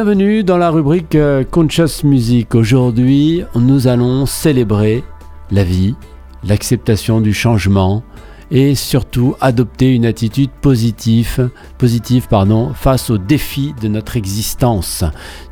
[0.00, 2.54] Bienvenue dans la rubrique euh, Conscious Music.
[2.54, 5.02] Aujourd'hui, nous allons célébrer
[5.50, 5.96] la vie,
[6.44, 8.04] l'acceptation du changement
[8.52, 15.02] et surtout adopter une attitude positive, positive pardon, face aux défis de notre existence.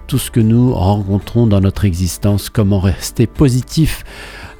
[0.07, 4.05] Tout ce que nous rencontrons dans notre existence, comment rester positif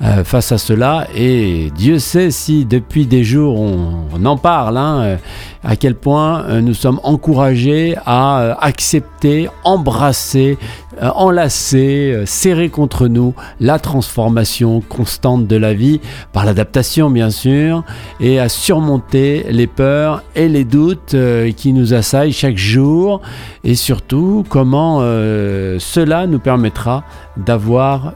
[0.03, 1.07] euh, face à cela.
[1.17, 5.17] Et Dieu sait si depuis des jours on, en parle, hein, euh,
[5.65, 10.59] à quel point euh, nous sommes encouragés à accepter, embrasser,
[11.01, 16.01] enlacer, serrer contre nous la transformation constante de la vie
[16.33, 17.83] par l'adaptation bien sûr,
[18.21, 21.17] et à surmonter les peurs et les doutes
[21.57, 23.21] qui nous assaillent chaque jour,
[23.65, 25.01] et surtout comment
[25.79, 27.05] cela nous permettra
[27.37, 28.15] d'avoir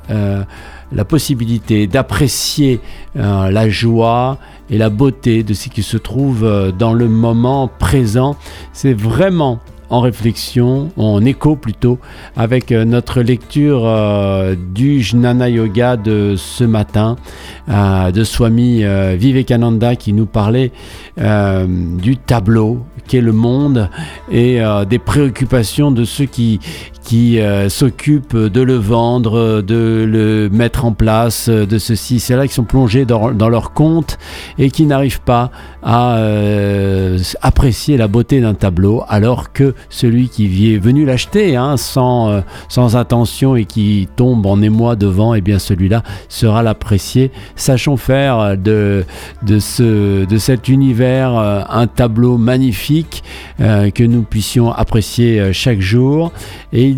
[0.93, 2.81] la possibilité d'apprécier
[3.17, 4.39] euh, la joie
[4.71, 8.37] et la beauté de ce qui se trouve euh, dans le moment présent.
[8.73, 11.99] C'est vraiment en réflexion, en écho plutôt,
[12.37, 13.89] avec euh, notre lecture
[14.73, 17.17] du Jnana Yoga de ce matin,
[17.69, 18.85] de Swami
[19.17, 20.71] Vivekananda qui nous parlait
[21.17, 23.91] du tableau qu'est le monde
[24.31, 26.61] et des préoccupations de ceux qui,
[27.11, 32.47] qui euh, s'occupent de le vendre, de le mettre en place, de ceci, c'est là
[32.47, 34.17] qui sont plongés dans, leur compte
[34.59, 35.51] et qui n'arrivent pas
[35.83, 41.77] à euh, apprécier la beauté d'un tableau, alors que celui qui est venu l'acheter hein,
[41.77, 46.63] sans, euh, sans attention et qui tombe en émoi devant, et eh bien celui-là sera
[46.63, 47.33] l'apprécier.
[47.57, 49.05] Sachons faire de,
[49.43, 51.33] de, ce, de cet univers
[51.69, 53.25] un tableau magnifique
[53.59, 56.31] que nous puissions apprécier chaque jour.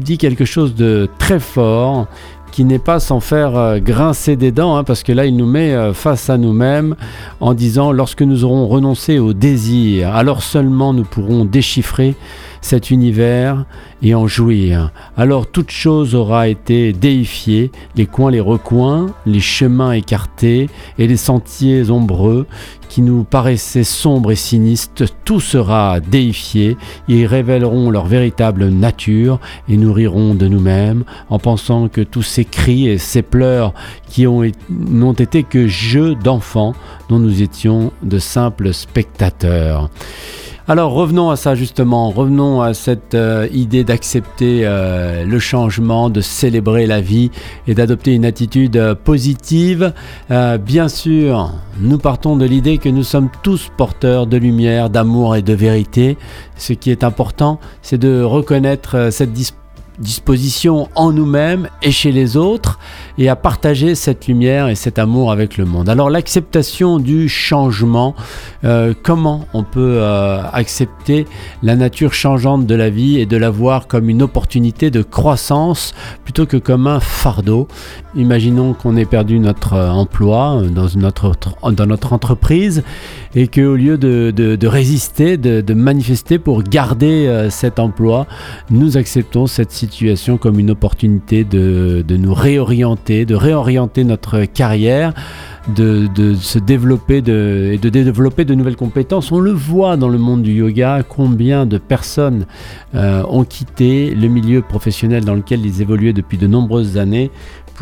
[0.02, 2.06] Dit quelque chose de très fort
[2.52, 5.46] qui n'est pas sans faire euh, grincer des dents, hein, parce que là, il nous
[5.46, 6.94] met euh, face à nous-mêmes
[7.40, 12.14] en disant, lorsque nous aurons renoncé au désir, alors seulement nous pourrons déchiffrer
[12.62, 13.66] cet univers
[14.02, 14.92] et en jouir.
[15.16, 21.16] Alors toute chose aura été déifiée, les coins, les recoins, les chemins écartés et les
[21.18, 22.46] sentiers ombreux
[22.88, 26.76] qui nous paraissaient sombres et sinistres, tout sera déifié,
[27.08, 32.44] ils révéleront leur véritable nature et nous rirons de nous-mêmes en pensant que tous ces
[32.44, 33.72] cris et ces pleurs
[34.08, 36.74] qui n'ont été que jeux d'enfants
[37.08, 39.88] dont nous étions de simples spectateurs.
[40.72, 46.22] Alors revenons à ça justement, revenons à cette euh, idée d'accepter euh, le changement, de
[46.22, 47.30] célébrer la vie
[47.66, 49.92] et d'adopter une attitude euh, positive.
[50.30, 55.42] bien sûr, nous partons de l'idée que nous sommes tous porteurs de lumière, d'amour et
[55.42, 56.16] de vérité.
[56.56, 59.61] Ce qui est important, c'est de reconnaître cette disposition
[59.98, 62.78] disposition en nous-mêmes et chez les autres
[63.18, 65.88] et à partager cette lumière et cet amour avec le monde.
[65.88, 68.14] Alors l'acceptation du changement,
[68.64, 71.26] euh, comment on peut euh, accepter
[71.62, 75.94] la nature changeante de la vie et de la voir comme une opportunité de croissance
[76.24, 77.68] plutôt que comme un fardeau?
[78.14, 81.32] Imaginons qu'on ait perdu notre euh, emploi dans notre,
[81.70, 82.82] dans notre entreprise
[83.34, 88.26] et qu'au lieu de, de, résister, de, de, manifester pour garder cet emploi,
[88.70, 89.91] nous acceptons cette situation
[90.40, 95.12] comme une opportunité de, nous réorienter, de réorienter notre carrière.
[95.76, 97.22] De, se développer et
[97.78, 99.30] de développer de nouvelles compétences.
[99.30, 102.46] On le voit dans le monde du yoga, combien de personnes
[102.96, 107.30] euh, ont quitté le milieu professionnel dans lequel ils évoluaient depuis de nombreuses années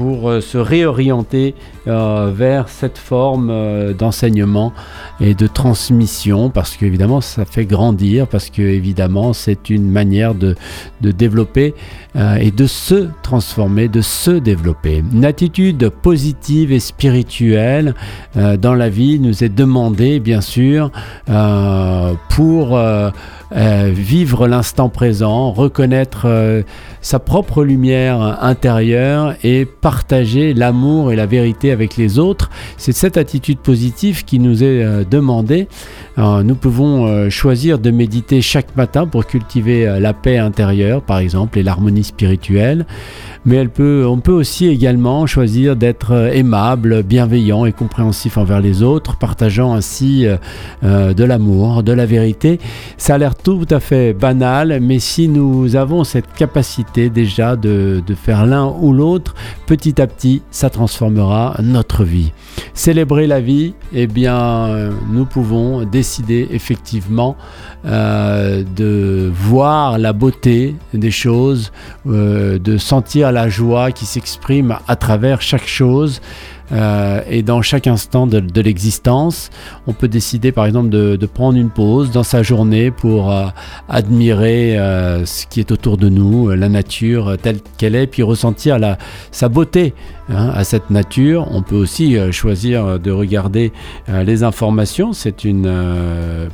[0.00, 1.54] pour euh, se réorienter
[1.86, 4.72] euh, vers cette forme euh, d'enseignement
[5.20, 10.56] et de transmission parce qu'évidemment ça fait grandir parce que évidemment c'est une manière de,
[11.02, 11.74] de développer
[12.40, 15.04] et de se transformer, de se développer.
[15.12, 17.94] Une attitude positive et spirituelle
[18.34, 20.90] dans la vie nous est demandée bien sûr
[22.30, 22.80] pour
[23.52, 26.26] vivre l'instant présent, reconnaître
[27.00, 32.48] sa propre lumière intérieure et partager l'amour et la vérité avec les autres.
[32.76, 35.66] C'est cette attitude positive qui nous est euh, demandée.
[36.16, 41.62] nous pouvons choisir de méditer chaque matin pour cultiver la paix intérieure, par exemple, et
[41.62, 42.86] l'harmonie spirituelle
[43.46, 49.16] mais on peut aussi également choisir d'être euh, aimable, bienveillant et compréhensif envers les autres,
[49.16, 50.36] partageant ainsi euh,
[50.84, 52.60] euh, de l'amour, de la vérité.
[52.98, 58.02] Ça a l'air tout à fait banal, mais si nous avons cette capacité déjà de,
[58.06, 59.34] de faire l'un ou l'autre,
[59.70, 62.32] petit à petit, ça transformera notre vie.
[62.74, 67.36] Célébrer la vie, eh bien, nous pouvons décider effectivement
[67.84, 71.70] de voir la beauté des choses,
[72.04, 76.20] de sentir la joie qui s'exprime à travers chaque chose.
[76.72, 79.50] Euh, et dans chaque instant de, l'existence.
[79.86, 83.46] On peut décider par exemple de, prendre une pause dans sa journée pour euh,
[83.88, 88.78] admirer euh, ce qui est autour de nous, la nature telle qu'elle est, puis ressentir
[89.30, 89.94] sa beauté
[90.28, 91.48] hein, à cette nature.
[91.50, 93.72] On peut aussi choisir de regarder
[94.08, 95.72] les informations, c'est une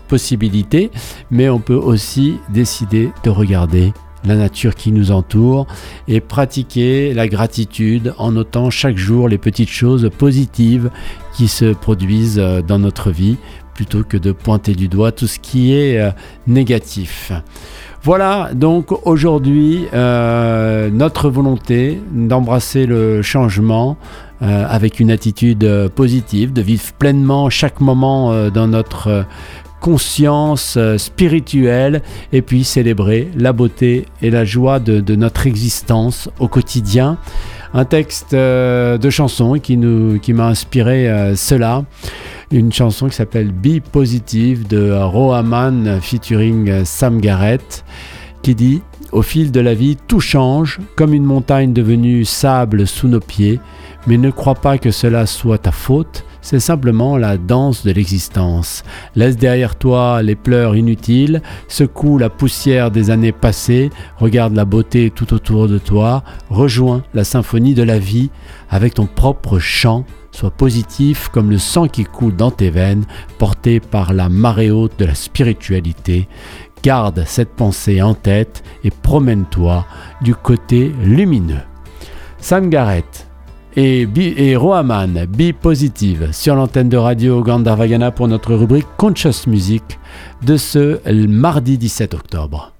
[0.08, 0.90] possibilité,
[1.30, 3.92] mais on peut aussi décider de regarder
[4.26, 5.66] la nature qui nous entoure
[6.08, 10.90] et pratiquer la gratitude en notant chaque jour les petites choses positives
[11.32, 13.36] qui se produisent euh, dans notre vie
[13.74, 16.10] plutôt que de pointer du doigt tout ce qui est euh,
[16.46, 17.30] négatif.
[18.02, 23.96] Voilà donc aujourd'hui euh, notre volonté d'embrasser le changement
[24.42, 29.24] avec une attitude positive, de vivre pleinement chaque moment dans notre
[29.86, 32.02] conscience euh, spirituelle
[32.32, 37.18] et puis célébrer la beauté et la joie de, notre existence au quotidien.
[37.72, 39.78] Un texte euh, de chanson qui,
[40.22, 41.84] qui m'a inspiré euh, cela.
[42.50, 47.84] Une chanson qui s'appelle Be Positive de Rohaman featuring Sam Garrett
[48.42, 53.06] qui dit Au fil de la vie, tout change, comme une montagne devenue sable sous
[53.06, 53.60] nos pieds,
[54.08, 58.84] mais ne crois pas que cela soit ta faute c'est simplement la danse de l'existence.
[59.16, 65.10] Laisse derrière toi les pleurs inutiles, secoue la poussière des années passées, regarde la beauté
[65.10, 68.30] tout autour de toi, rejoins la symphonie de la vie
[68.70, 70.04] avec ton propre chant.
[70.30, 73.06] Sois positif comme le sang qui coule dans tes veines,
[73.38, 76.28] porté par la marée haute de la spiritualité.
[76.80, 79.84] Garde cette pensée en tête et promène-toi
[80.22, 81.64] du côté lumineux.
[82.38, 83.25] Sam Garrett,
[83.76, 89.82] et, Rohaman, Be Positive, sur l'antenne de radio Gandharvagana pour notre rubrique Conscious Music
[90.44, 92.75] de ce mardi 17 octobre.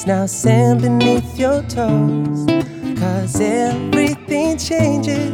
[0.00, 2.46] Is now sand beneath your toes.
[2.98, 5.32] Cause everything changes.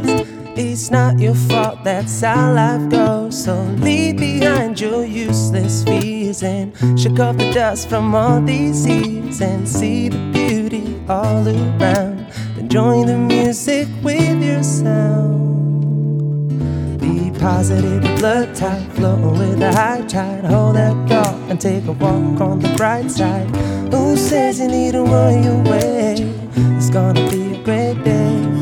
[0.56, 3.44] It's not your fault, that's how life goes.
[3.44, 9.40] So leave behind your useless fears and shake off the dust from all these years
[9.40, 12.26] and see the beauty all around.
[12.56, 15.38] Then join the music with your sound
[16.98, 20.44] Be positive, blood tide flowing with the high tide.
[20.44, 21.06] Hold that
[21.48, 23.48] and take a walk on the bright side.
[23.93, 26.14] Who says you need to worry away?
[26.76, 28.56] It's gonna be a great day.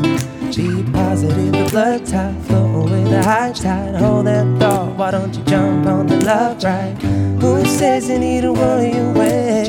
[0.55, 3.95] Be positive, the blood tide flowing with the high tide.
[3.95, 6.97] Hold that thought, why don't you jump on the love ride?
[7.41, 9.65] Who says you need to worry away?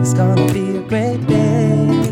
[0.00, 2.09] It's gonna be a great day.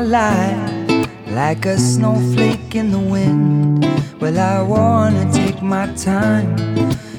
[0.00, 3.84] Life like a snowflake in the wind.
[4.20, 6.58] Well, I wanna take my time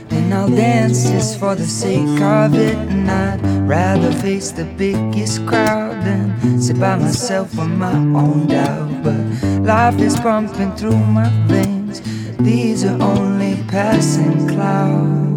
[0.10, 2.76] and I'll dance just for the sake of it.
[2.76, 9.04] And I'd rather face the biggest crowd than sit by myself with my own doubt.
[9.04, 9.20] But
[9.62, 12.02] life is pumping through my veins,
[12.38, 15.29] these are only passing clouds.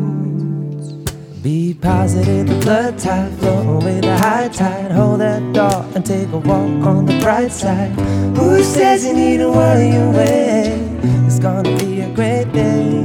[1.43, 4.93] Be positive, the blood tide flow away the high tide.
[4.93, 7.91] Hold that thought and take a walk on the bright side.
[8.37, 10.79] Who says you need to worry away?
[11.27, 13.03] It's gonna be a great day.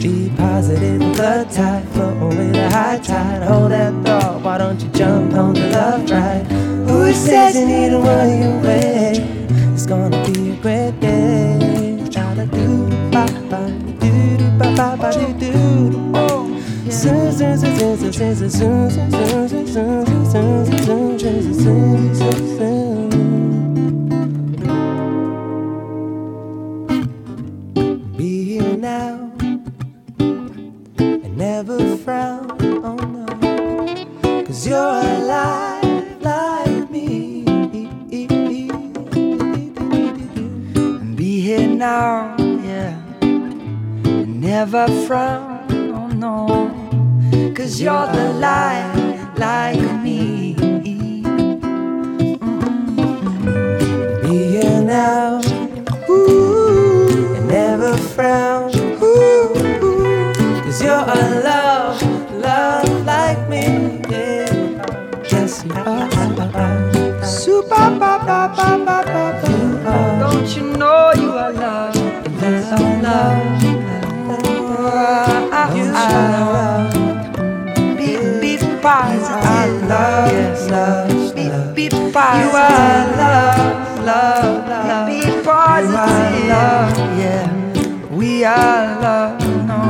[0.00, 3.42] Be positive, the blood tide flow away the high tide.
[3.42, 6.46] Hold that thought, why don't you jump on the love ride?
[6.88, 9.12] Who says you need to worry away?
[9.74, 11.98] It's gonna be a great day.
[12.10, 13.66] Da do ba ba
[44.66, 46.85] never frown, oh no,
[47.56, 50.35] Cause you're the light like me.
[88.46, 89.40] We love.
[89.66, 89.80] No.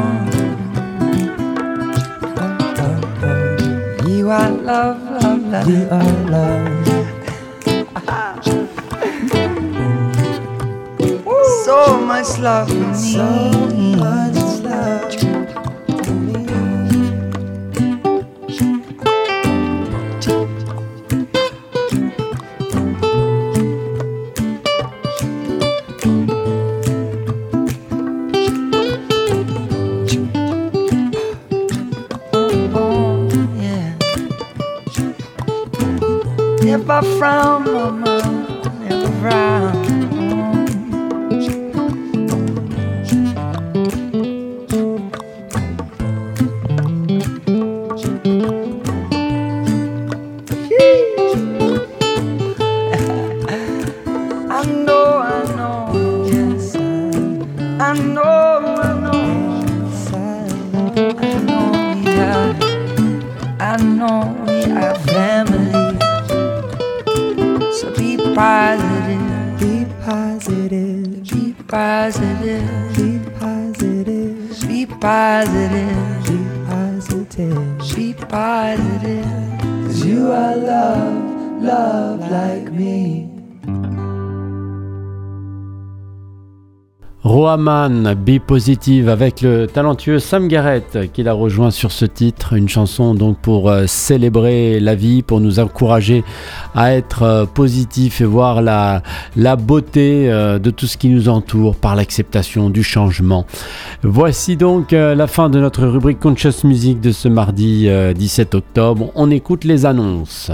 [4.08, 5.68] You are love, love, love.
[5.68, 6.86] You are love.
[11.66, 12.94] so much love for me.
[12.94, 13.65] So
[68.36, 76.38] positive, be positive, be positive, be positive, be positive, be
[76.68, 79.24] positive, be positive.
[79.86, 83.25] Cause you are love, love like me.
[87.36, 92.66] Roaman, Be Positive avec le talentueux Sam Garrett qui l'a rejoint sur ce titre, une
[92.66, 96.24] chanson donc pour euh, célébrer la vie, pour nous encourager
[96.74, 99.02] à être euh, positif et voir la,
[99.36, 103.44] la beauté euh, de tout ce qui nous entoure par l'acceptation du changement.
[104.02, 109.10] Voici donc la fin de notre rubrique Conscious Music de ce mardi euh, 17 octobre.
[109.14, 110.50] On écoute les annonces.